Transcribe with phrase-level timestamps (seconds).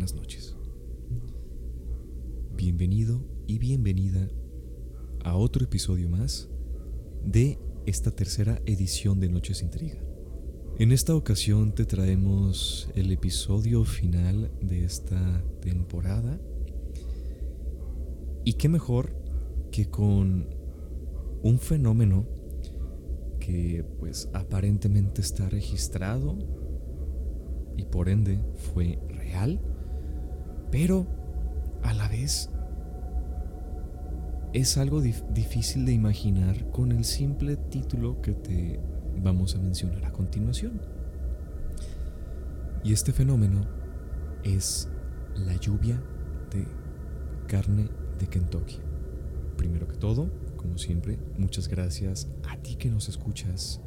[0.00, 0.56] buenas noches.
[2.56, 4.30] Bienvenido y bienvenida
[5.22, 6.48] a otro episodio más
[7.22, 10.02] de esta tercera edición de Noches Intriga.
[10.78, 16.40] En esta ocasión te traemos el episodio final de esta temporada.
[18.42, 19.14] Y qué mejor
[19.70, 20.48] que con
[21.42, 22.26] un fenómeno
[23.38, 26.38] que pues aparentemente está registrado
[27.76, 28.40] y por ende
[28.72, 29.60] fue real,
[30.70, 31.06] pero
[31.82, 32.50] a la vez
[34.52, 38.80] es algo difícil de imaginar con el simple título que te
[39.16, 40.80] vamos a mencionar a continuación.
[42.82, 43.66] Y este fenómeno
[44.42, 44.88] es
[45.34, 46.02] la lluvia
[46.50, 46.66] de
[47.46, 48.78] carne de Kentucky.
[49.56, 53.80] Primero que todo, como siempre, muchas gracias a ti que nos escuchas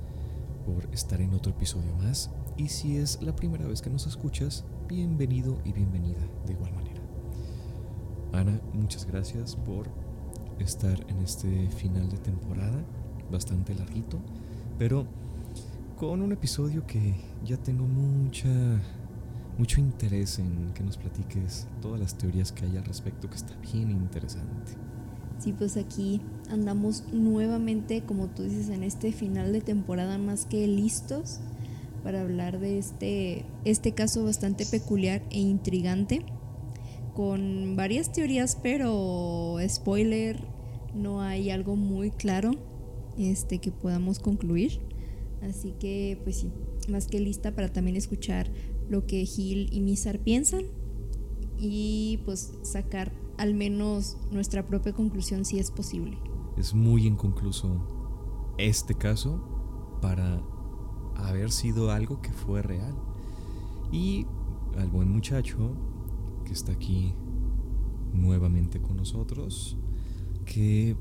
[0.65, 2.31] por estar en otro episodio más.
[2.55, 7.01] Y si es la primera vez que nos escuchas, bienvenido y bienvenida de igual manera.
[8.33, 9.87] Ana, muchas gracias por
[10.59, 12.83] estar en este final de temporada,
[13.31, 14.19] bastante larguito,
[14.77, 15.05] pero
[15.97, 18.49] con un episodio que ya tengo mucha
[19.57, 23.55] mucho interés en que nos platiques todas las teorías que hay al respecto, que está
[23.71, 24.73] bien interesante.
[25.37, 30.67] Sí, pues aquí andamos nuevamente, como tú dices, en este final de temporada más que
[30.67, 31.39] listos
[32.03, 36.25] para hablar de este, este caso bastante peculiar e intrigante,
[37.13, 40.43] con varias teorías, pero spoiler,
[40.93, 42.51] no hay algo muy claro
[43.17, 44.81] este, que podamos concluir.
[45.41, 46.51] Así que, pues sí,
[46.89, 48.49] más que lista para también escuchar
[48.89, 50.63] lo que Gil y Mizar piensan
[51.59, 56.17] y pues sacar al menos nuestra propia conclusión si es posible.
[56.57, 57.87] Es muy inconcluso
[58.57, 60.41] este caso para
[61.15, 62.95] haber sido algo que fue real.
[63.91, 64.25] Y
[64.77, 65.75] al buen muchacho
[66.45, 67.13] que está aquí
[68.13, 69.77] nuevamente con nosotros,
[70.45, 70.95] que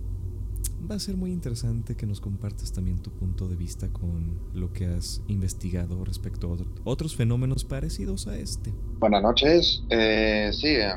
[0.91, 4.73] va a ser muy interesante que nos compartas también tu punto de vista con lo
[4.73, 8.73] que has investigado respecto a otros fenómenos parecidos a este.
[8.99, 9.83] Buenas noches.
[9.91, 10.93] Eh, sí, eh,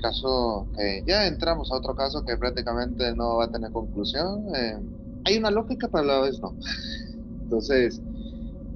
[0.00, 0.66] caso
[1.06, 4.46] ya entramos a otro caso que prácticamente no va a tener conclusión.
[4.54, 4.78] Eh,
[5.24, 6.54] hay una lógica, pero a la vez no.
[7.42, 8.00] Entonces,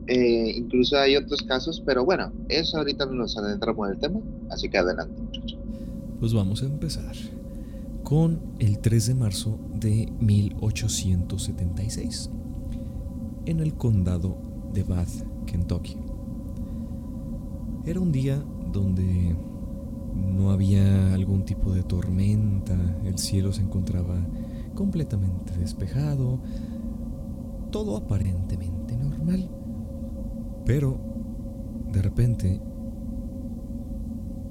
[0.09, 4.21] eh, incluso hay otros casos, pero bueno, eso ahorita nos adentramos en el tema,
[4.51, 5.59] así que adelante, muchachos.
[6.19, 7.15] Pues vamos a empezar
[8.03, 12.31] con el 3 de marzo de 1876
[13.45, 14.39] en el condado
[14.73, 15.11] de Bath,
[15.47, 15.97] Kentucky.
[17.85, 18.43] Era un día
[18.73, 19.37] donde
[20.15, 24.17] no había algún tipo de tormenta, el cielo se encontraba
[24.75, 26.39] completamente despejado,
[27.71, 29.51] todo aparentemente normal.
[30.69, 31.01] Pero,
[31.95, 32.61] de repente,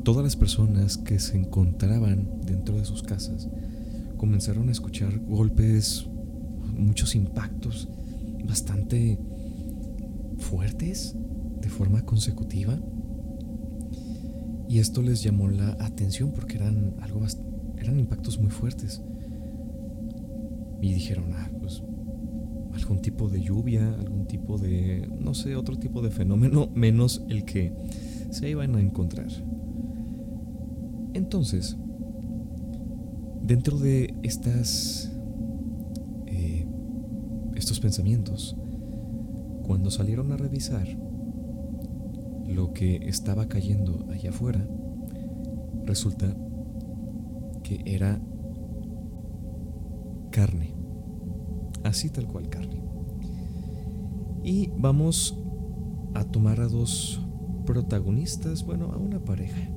[0.04, 3.48] todas las personas que se encontraban dentro de sus casas
[4.18, 6.08] comenzaron a escuchar golpes,
[6.76, 7.88] muchos impactos
[8.48, 9.20] bastante
[10.40, 11.16] fuertes
[11.62, 12.80] de forma consecutiva.
[14.68, 17.22] Y esto les llamó la atención porque eran algo
[17.78, 19.04] eran impactos muy fuertes.
[20.82, 21.84] Y dijeron, ah, pues
[22.88, 27.44] algún tipo de lluvia, algún tipo de, no sé, otro tipo de fenómeno, menos el
[27.44, 27.74] que
[28.30, 29.28] se iban a encontrar.
[31.14, 31.76] Entonces,
[33.44, 35.12] dentro de estas,
[36.28, 36.66] eh,
[37.56, 38.56] estos pensamientos,
[39.64, 40.88] cuando salieron a revisar
[42.48, 44.66] lo que estaba cayendo allá afuera,
[45.86, 46.34] resulta
[47.64, 48.22] que era
[50.32, 50.77] carne
[51.88, 52.82] así tal cual carne.
[54.44, 55.38] Y vamos
[56.14, 57.22] a tomar a dos
[57.66, 59.70] protagonistas, bueno, a una pareja.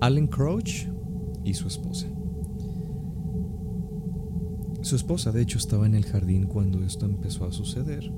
[0.00, 0.88] Alan Crouch
[1.44, 2.06] y su esposa.
[4.82, 8.12] Su esposa, de hecho, estaba en el jardín cuando esto empezó a suceder.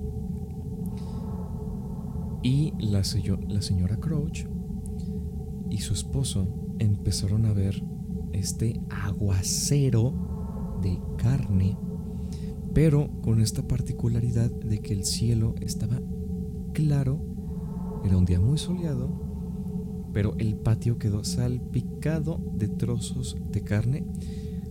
[2.43, 3.03] Y la,
[3.49, 4.47] la señora Crouch
[5.71, 6.49] y su esposo
[6.79, 7.83] empezaron a ver
[8.33, 11.77] este aguacero de carne
[12.77, 15.99] pero con esta particularidad de que el cielo estaba
[16.75, 17.25] claro,
[18.05, 24.05] era un día muy soleado, pero el patio quedó salpicado de trozos de carne,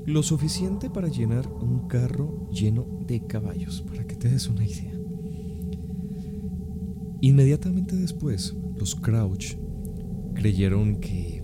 [0.05, 4.93] lo suficiente para llenar un carro lleno de caballos, para que te des una idea.
[7.21, 9.55] Inmediatamente después, los Crouch
[10.35, 11.41] creyeron que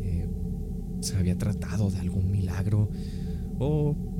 [0.00, 0.28] eh,
[1.00, 2.88] se había tratado de algún milagro
[3.58, 4.15] o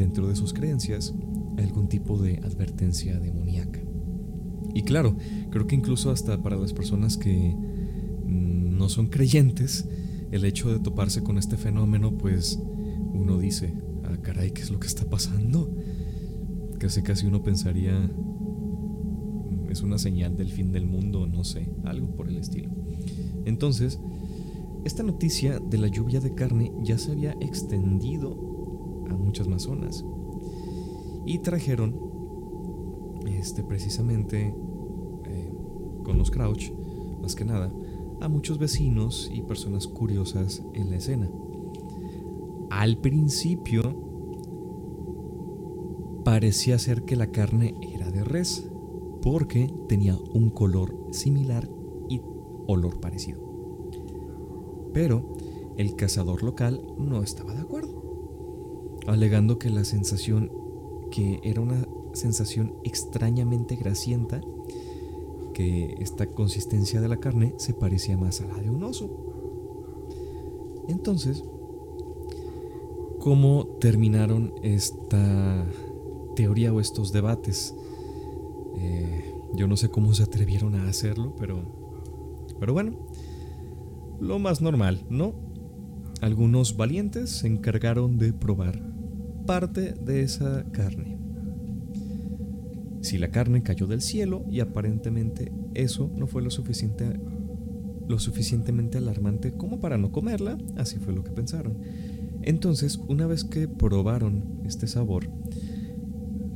[0.00, 1.14] dentro de sus creencias
[1.58, 3.80] algún tipo de advertencia demoníaca.
[4.74, 5.14] Y claro,
[5.50, 7.54] creo que incluso hasta para las personas que
[8.26, 9.86] no son creyentes,
[10.30, 12.58] el hecho de toparse con este fenómeno, pues
[13.12, 13.74] uno dice,
[14.04, 15.70] ah, caray, ¿qué es lo que está pasando?
[16.78, 22.06] Casi casi uno pensaría, mm, es una señal del fin del mundo, no sé, algo
[22.16, 22.70] por el estilo.
[23.44, 23.98] Entonces,
[24.86, 28.49] esta noticia de la lluvia de carne ya se había extendido
[29.12, 30.04] a muchas más zonas.
[31.26, 31.94] Y trajeron,
[33.26, 34.54] este, precisamente,
[35.24, 35.52] eh,
[36.04, 36.72] con los Crouch,
[37.20, 37.72] más que nada,
[38.20, 41.30] a muchos vecinos y personas curiosas en la escena.
[42.70, 43.94] Al principio
[46.24, 48.68] parecía ser que la carne era de res,
[49.22, 51.68] porque tenía un color similar
[52.08, 52.20] y
[52.66, 53.40] olor parecido.
[54.92, 55.34] Pero
[55.76, 57.89] el cazador local no estaba de acuerdo,
[59.06, 60.50] alegando que la sensación
[61.10, 64.40] que era una sensación extrañamente grasienta
[65.98, 69.10] esta consistencia de la carne se parecía más a la de un oso.
[70.88, 71.44] Entonces,
[73.18, 75.66] ¿cómo terminaron esta
[76.34, 77.74] teoría o estos debates?
[78.76, 81.60] Eh, yo no sé cómo se atrevieron a hacerlo, pero,
[82.58, 82.92] pero bueno,
[84.20, 85.34] lo más normal, ¿no?
[86.20, 88.78] Algunos valientes se encargaron de probar
[89.46, 91.16] parte de esa carne.
[93.00, 97.18] Si la carne cayó del cielo y aparentemente eso no fue lo, suficiente,
[98.06, 101.78] lo suficientemente alarmante como para no comerla, así fue lo que pensaron.
[102.42, 105.30] Entonces, una vez que probaron este sabor,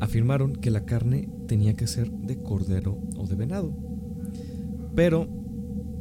[0.01, 3.73] afirmaron que la carne tenía que ser de cordero o de venado.
[4.95, 5.27] Pero,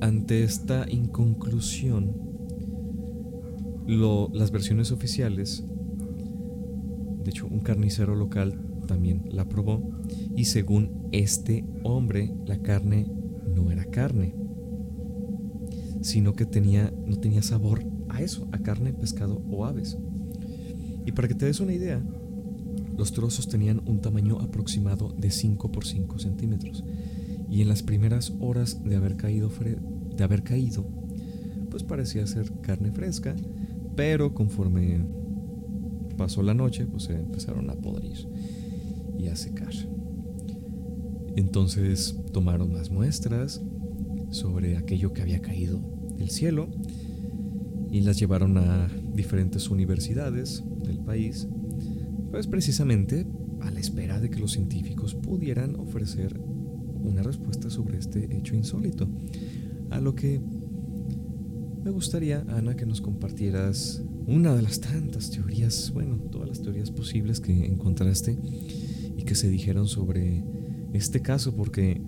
[0.01, 2.32] ante esta inconclusión,
[3.87, 5.63] las versiones oficiales,
[7.23, 9.81] de hecho un carnicero local también la probó
[10.35, 13.07] y según este hombre la carne
[13.53, 14.35] no era carne,
[16.01, 19.97] sino que tenía, no tenía sabor a eso, a carne, pescado o aves.
[21.05, 22.01] Y para que te des una idea,
[22.97, 26.83] los trozos tenían un tamaño aproximado de 5 por 5 centímetros.
[27.49, 29.49] Y en las primeras horas de haber caído,
[30.15, 30.85] de haber caído
[31.73, 33.35] pues parecía ser carne fresca,
[33.95, 35.05] pero conforme
[36.17, 38.27] pasó la noche, pues se empezaron a podrir
[39.17, 39.73] y a secar.
[41.35, 43.61] Entonces tomaron más muestras
[44.29, 45.79] sobre aquello que había caído
[46.17, 46.67] del cielo
[47.91, 51.47] y las llevaron a diferentes universidades del país,
[52.31, 53.27] pues precisamente
[53.61, 59.07] a la espera de que los científicos pudieran ofrecer una respuesta sobre este hecho insólito.
[59.89, 60.41] A lo que
[61.83, 66.91] me gustaría, Ana, que nos compartieras una de las tantas teorías, bueno, todas las teorías
[66.91, 68.37] posibles que encontraste
[69.23, 70.43] que se dijeron sobre
[70.93, 72.01] este caso porque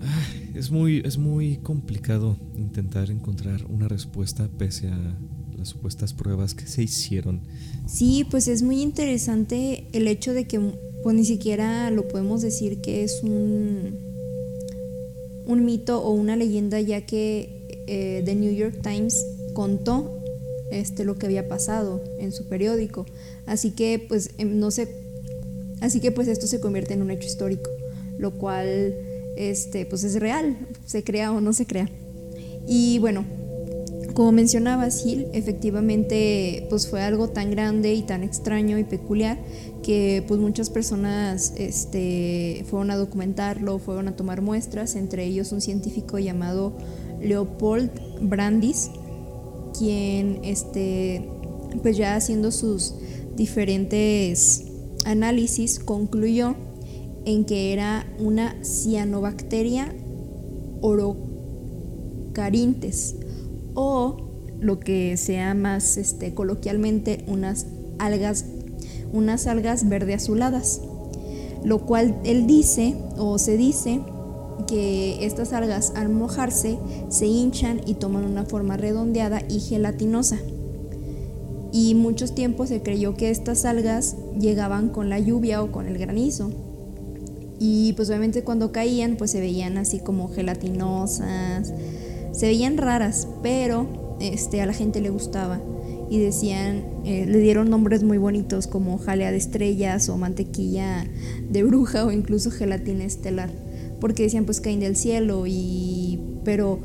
[0.00, 5.18] ah, es, muy, es muy complicado intentar encontrar una respuesta pese a
[5.56, 7.42] las supuestas pruebas que se hicieron.
[7.86, 10.60] Sí, pues es muy interesante el hecho de que
[11.02, 13.98] pues, ni siquiera lo podemos decir que es un,
[15.46, 17.53] un mito o una leyenda ya que
[17.86, 20.22] eh, The New York Times contó
[20.70, 23.06] este, lo que había pasado en su periódico.
[23.46, 24.88] Así que pues em, no sé
[25.84, 27.70] Así que pues esto se convierte en un hecho histórico,
[28.18, 28.94] lo cual
[29.36, 30.56] este, pues es real,
[30.86, 31.90] se crea o no se crea.
[32.66, 33.24] Y bueno,
[34.14, 39.38] como mencionaba Gil, efectivamente pues fue algo tan grande y tan extraño y peculiar
[39.82, 45.60] que pues muchas personas este, fueron a documentarlo, fueron a tomar muestras, entre ellos un
[45.60, 46.72] científico llamado
[47.24, 47.90] Leopold
[48.20, 48.90] Brandis,
[49.76, 51.28] quien este,
[51.82, 52.94] pues ya haciendo sus
[53.36, 54.64] diferentes
[55.04, 56.54] análisis concluyó
[57.24, 59.94] en que era una cianobacteria
[60.80, 63.16] orocarintes
[63.74, 64.16] o
[64.60, 67.66] lo que sea más este, coloquialmente unas
[67.98, 68.44] algas,
[69.12, 70.82] unas algas verde azuladas,
[71.64, 74.02] lo cual él dice o se dice
[74.66, 80.38] que estas algas al mojarse se hinchan y toman una forma redondeada y gelatinosa.
[81.72, 85.98] Y muchos tiempos se creyó que estas algas llegaban con la lluvia o con el
[85.98, 86.50] granizo.
[87.58, 91.72] Y pues obviamente cuando caían pues se veían así como gelatinosas,
[92.32, 93.86] se veían raras, pero
[94.20, 95.60] este, a la gente le gustaba.
[96.10, 101.06] Y decían, eh, le dieron nombres muy bonitos como jalea de estrellas o mantequilla
[101.50, 103.50] de bruja o incluso gelatina estelar,
[104.04, 106.78] porque decían pues caen del cielo y pero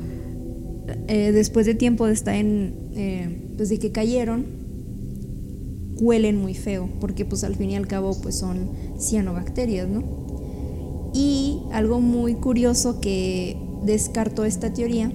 [1.10, 4.46] eh, después de tiempo de estar en, eh, pues de que cayeron,
[6.00, 10.02] huelen muy feo, porque pues al fin y al cabo pues son cianobacterias, ¿no?
[11.14, 15.12] Y algo muy curioso que descartó esta teoría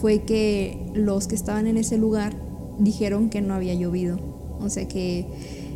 [0.00, 2.34] fue que los que estaban en ese lugar
[2.78, 4.18] dijeron que no había llovido.
[4.58, 5.26] O sea que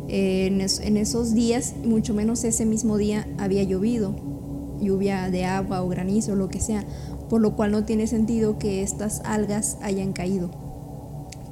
[0.07, 4.38] eh, en, esos días, mucho menos ese mismo día, había llovido.
[4.81, 6.83] Lluvia de agua o granizo, lo que sea.
[7.29, 10.49] Por lo cual no tiene sentido que estas algas hayan caído.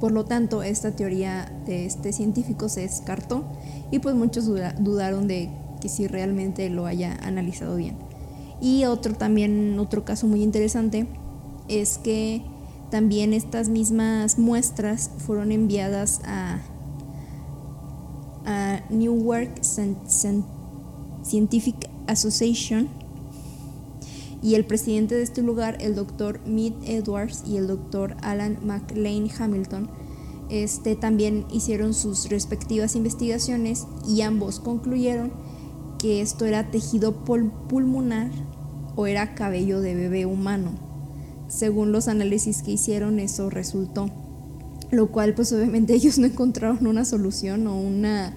[0.00, 3.44] Por lo tanto, esta teoría de este científico se descartó
[3.90, 7.96] y pues muchos dudaron de que si realmente lo haya analizado bien.
[8.60, 11.06] Y otro también, otro caso muy interesante
[11.68, 12.42] es que
[12.90, 16.60] también estas mismas muestras fueron enviadas a,
[18.46, 19.60] a Newark
[21.22, 22.88] Scientific Association
[24.42, 29.28] y el presidente de este lugar, el doctor Mead Edwards y el doctor Alan McLean
[29.36, 29.90] Hamilton,
[30.48, 35.32] este, también hicieron sus respectivas investigaciones y ambos concluyeron
[35.98, 38.30] que esto era tejido pulmonar
[38.94, 40.72] o era cabello de bebé humano.
[41.48, 44.10] Según los análisis que hicieron, eso resultó.
[44.90, 48.34] Lo cual, pues obviamente ellos no encontraron una solución o una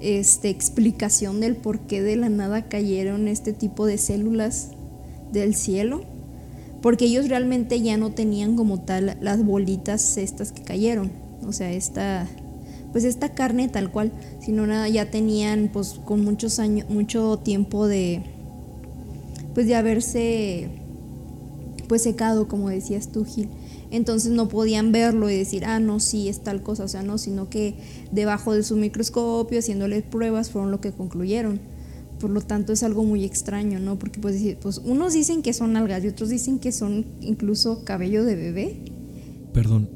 [0.00, 4.70] este, explicación del por qué de la nada cayeron este tipo de células
[5.32, 6.02] del cielo.
[6.80, 11.12] Porque ellos realmente ya no tenían como tal las bolitas estas que cayeron.
[11.46, 12.26] O sea, esta,
[12.90, 17.86] pues esta carne tal cual, sino nada, ya tenían pues con muchos años, mucho tiempo
[17.86, 18.22] de,
[19.54, 20.68] pues de haberse
[21.88, 23.48] pues secado, como decías tú, Gil.
[23.90, 27.18] Entonces no podían verlo y decir, ah, no, sí, es tal cosa, o sea, no,
[27.18, 27.74] sino que
[28.10, 31.60] debajo de su microscopio, haciéndole pruebas, fueron lo que concluyeron.
[32.22, 33.98] Por lo tanto, es algo muy extraño, ¿no?
[33.98, 38.24] Porque pues, pues unos dicen que son algas y otros dicen que son incluso cabello
[38.24, 38.76] de bebé.
[39.52, 39.90] Perdón,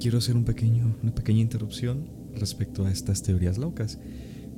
[0.00, 4.00] quiero hacer un pequeño, una pequeña interrupción respecto a estas teorías locas.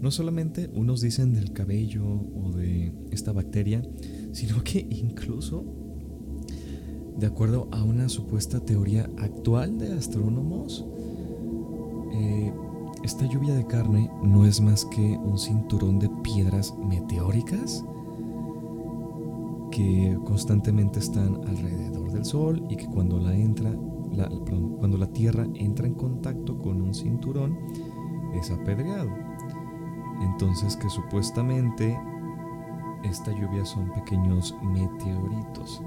[0.00, 3.82] No solamente unos dicen del cabello o de esta bacteria,
[4.32, 5.66] sino que incluso,
[7.18, 10.86] de acuerdo a una supuesta teoría actual de astrónomos,
[12.14, 12.50] eh,
[13.02, 17.84] esta lluvia de carne no es más que un cinturón de piedras meteóricas
[19.70, 23.72] que constantemente están alrededor del Sol y que cuando la entra
[24.78, 27.56] cuando la Tierra entra en contacto con un cinturón,
[28.34, 29.10] es apedreado.
[30.22, 31.96] Entonces que supuestamente
[33.04, 35.82] esta lluvia son pequeños meteoritos.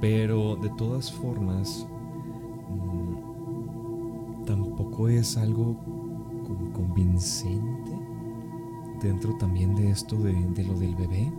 [0.00, 1.86] Pero de todas formas,
[2.70, 5.76] mm, tampoco es algo
[6.72, 7.92] convincente
[9.02, 10.32] dentro también de esto de,
[10.64, 11.32] lo del bebé.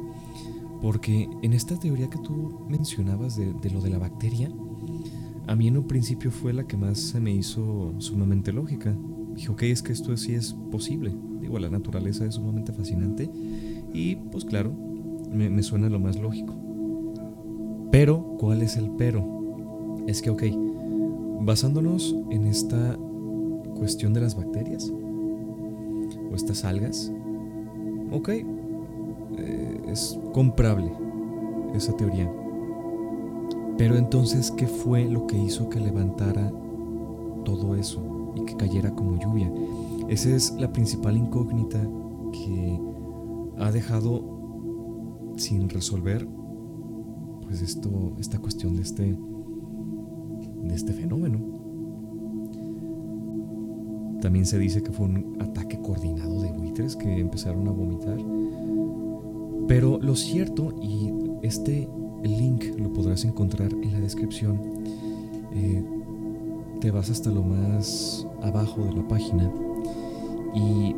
[0.82, 4.52] Porque en esta teoría que tú mencionabas de, de lo de la bacteria,
[5.48, 8.96] a mí en un principio fue la que más se me hizo sumamente lógica.
[9.36, 11.14] Dije, ok, es que esto sí es posible.
[11.42, 13.30] Digo, la naturaleza es sumamente fascinante
[13.94, 14.74] y pues claro,
[15.32, 16.54] me, suena lo más lógico.
[17.92, 19.26] Pero, ¿cuál es el pero?
[20.08, 20.44] Es que, ok,
[21.42, 22.98] basándonos en esta
[23.76, 24.92] cuestión de las bacterias
[26.36, 27.12] estas algas,
[28.12, 30.92] ok, eh, es comprable
[31.74, 32.32] esa teoría.
[33.78, 36.52] Pero entonces, ¿qué fue lo que hizo que levantara
[37.44, 39.52] todo eso y que cayera como lluvia?
[40.10, 41.82] Esa es la principal incógnita
[42.32, 42.80] que
[43.58, 46.28] ha dejado sin resolver
[47.42, 49.18] pues esto esta cuestión de este
[50.64, 51.63] de este fenómeno.
[54.24, 58.18] También se dice que fue un ataque coordinado de buitres que empezaron a vomitar.
[59.68, 61.12] Pero lo cierto y
[61.42, 61.90] este
[62.24, 64.62] link lo podrás encontrar en la descripción.
[65.52, 65.84] Eh,
[66.80, 69.52] te vas hasta lo más abajo de la página
[70.56, 70.96] y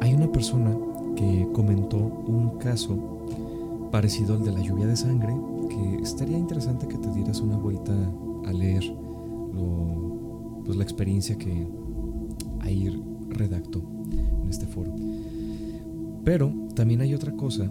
[0.00, 0.74] hay una persona
[1.16, 2.96] que comentó un caso
[3.90, 5.36] parecido al de la lluvia de sangre
[5.68, 7.92] que estaría interesante que te dieras una vuelta
[8.46, 8.84] a leer
[10.64, 11.66] pues la experiencia que
[12.60, 12.88] ahí
[13.28, 13.82] redactó
[14.42, 14.94] en este foro.
[16.24, 17.70] Pero también hay otra cosa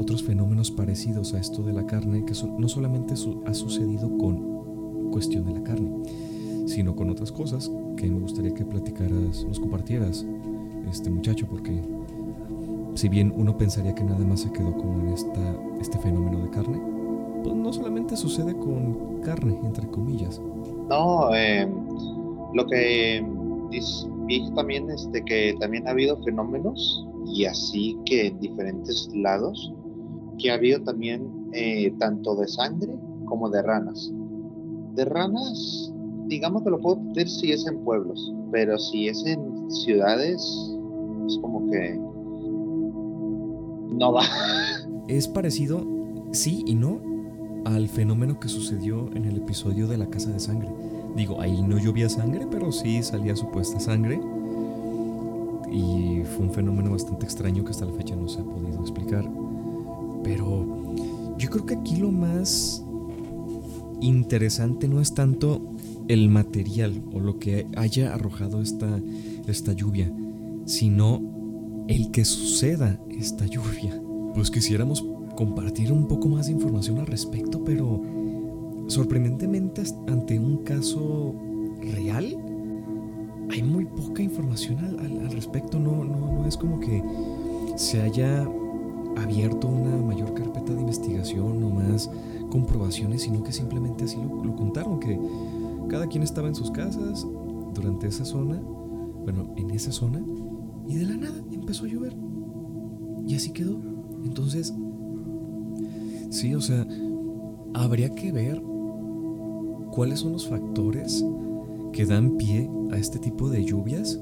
[0.00, 5.44] otros fenómenos parecidos a esto de la carne que no solamente ha sucedido con cuestión
[5.44, 5.90] de la carne,
[6.66, 10.26] sino con otras cosas que me gustaría que platicaras, nos compartieras,
[10.90, 11.82] este muchacho, porque
[12.94, 16.80] si bien uno pensaría que nada más se quedó con esta, este fenómeno de carne,
[17.44, 20.40] pues no solamente sucede con carne, entre comillas.
[20.88, 21.68] No, eh,
[22.54, 23.24] lo que
[24.26, 29.72] vi también este, que también ha habido fenómenos y así que en diferentes lados
[30.38, 34.12] que ha habido también eh, tanto de sangre como de ranas.
[34.94, 35.92] De ranas,
[36.26, 40.40] digamos que lo puedo decir si es en pueblos, pero si es en ciudades,
[41.26, 41.98] es como que
[43.94, 44.22] no va.
[45.08, 45.84] Es parecido,
[46.30, 47.00] sí y no,
[47.64, 50.68] al fenómeno que sucedió en el episodio de la casa de sangre.
[51.16, 54.20] Digo, ahí no llovía sangre, pero sí salía supuesta sangre.
[55.72, 59.28] Y fue un fenómeno bastante extraño que hasta la fecha no se ha podido explicar.
[60.24, 60.66] Pero
[61.38, 62.84] yo creo que aquí lo más
[64.00, 65.60] interesante no es tanto
[66.08, 69.00] el material o lo que haya arrojado esta,
[69.46, 70.12] esta lluvia,
[70.64, 71.22] sino
[71.88, 74.00] el que suceda esta lluvia.
[74.34, 75.04] Pues quisiéramos
[75.36, 78.02] compartir un poco más de información al respecto, pero
[78.90, 81.34] sorprendentemente ante un caso
[81.94, 82.36] real
[83.50, 85.78] hay muy poca información al, respecto.
[85.78, 87.02] No, no, no es como que
[87.76, 88.46] se haya
[89.16, 92.10] abierto una mayor carpeta de investigación o más
[92.50, 95.18] comprobaciones, sino que simplemente así lo, lo contaron, que
[95.88, 97.26] cada quien estaba en sus casas
[97.74, 98.60] durante esa zona,
[99.24, 100.22] bueno, en esa zona,
[100.86, 102.16] y de la nada empezó a llover.
[103.26, 103.80] Y así quedó.
[104.24, 104.74] Entonces,
[106.30, 106.86] sí, o sea,
[107.74, 108.60] habría que ver
[109.90, 111.24] cuáles son los factores
[111.92, 114.20] que dan pie a este tipo de lluvias.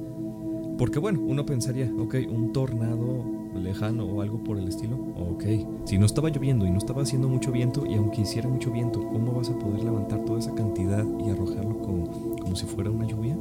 [0.76, 5.44] Porque bueno, uno pensaría, ok, un tornado lejano o algo por el estilo, ok.
[5.84, 9.00] Si no estaba lloviendo y no estaba haciendo mucho viento, y aunque hiciera mucho viento,
[9.00, 13.06] ¿cómo vas a poder levantar toda esa cantidad y arrojarlo como, como si fuera una
[13.06, 13.37] lluvia?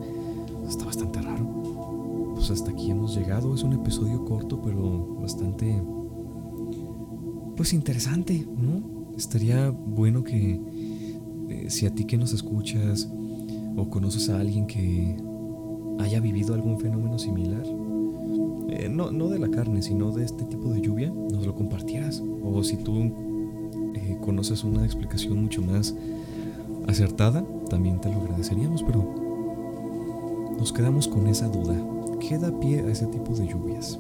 [0.67, 1.45] Está bastante raro.
[2.35, 3.53] Pues hasta aquí hemos llegado.
[3.55, 5.81] Es un episodio corto, pero bastante...
[7.55, 9.13] Pues interesante, ¿no?
[9.17, 10.61] Estaría bueno que
[11.49, 13.09] eh, si a ti que nos escuchas
[13.75, 15.15] o conoces a alguien que
[15.99, 17.65] haya vivido algún fenómeno similar,
[18.69, 22.21] eh, no, no, de la carne, sino de este tipo de lluvia, nos lo compartieras.
[22.43, 23.11] O si tú
[23.95, 25.95] eh, conoces una explicación mucho más
[26.87, 29.05] acertada, también te lo agradeceríamos, pero
[30.57, 31.75] nos quedamos con esa duda.
[32.19, 33.99] ¿Qué da pie a ese tipo de lluvias?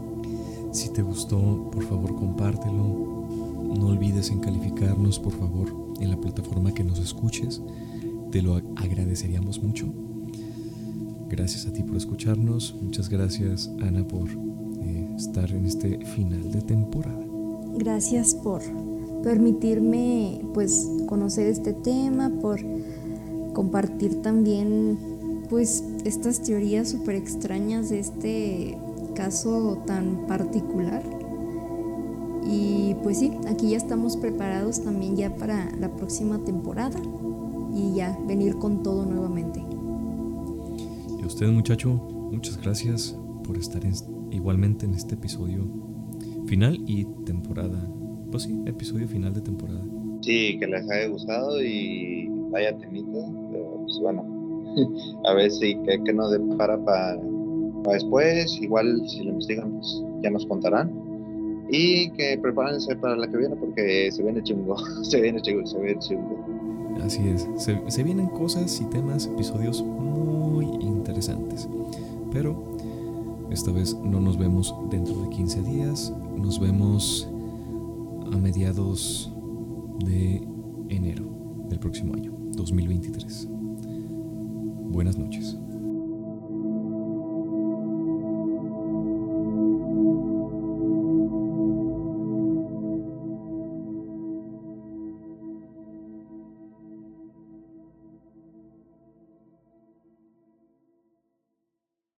[0.71, 3.07] Si te gustó, por favor compártelo.
[3.77, 7.61] No olvides en calificarnos, por favor, en la plataforma que nos escuches.
[8.31, 9.87] Te lo agradeceríamos mucho.
[11.29, 12.75] Gracias a ti por escucharnos.
[12.81, 17.25] Muchas gracias, Ana, por eh, estar en este final de temporada.
[17.77, 18.61] Gracias por
[19.23, 22.59] permitirme pues conocer este tema, por
[23.53, 24.97] compartir también
[25.49, 28.77] pues estas teorías súper extrañas de este
[29.15, 31.03] caso tan particular.
[33.07, 36.99] Pues sí, aquí ya estamos preparados también ya para la próxima temporada
[37.73, 39.63] y ya venir con todo nuevamente.
[41.17, 41.89] Y a usted muchacho,
[42.33, 43.81] muchas gracias por estar
[44.29, 45.65] igualmente en este episodio
[46.47, 47.79] final y temporada.
[48.29, 49.85] Pues sí, episodio final de temporada.
[50.19, 54.25] Sí, que les haya gustado y vaya temita, pero pues bueno,
[55.29, 57.17] a ver si que, que nos depara para,
[57.85, 60.91] para después, igual si lo investigan pues ya nos contarán
[61.69, 65.79] y que prepárense para la que viene porque se viene chungo, se viene chungo, se
[65.79, 66.45] viene chungo.
[67.03, 71.67] Así es, se, vienen cosas y temas, episodios muy interesantes.
[72.31, 72.77] Pero
[73.51, 77.29] esta vez no nos vemos dentro de 15 días, nos vemos
[78.31, 79.31] a mediados
[80.05, 80.47] de
[80.89, 81.25] enero
[81.69, 83.47] del próximo año, 2023.
[84.89, 85.57] Buenas noches.